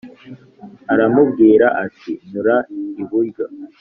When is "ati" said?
1.83-2.11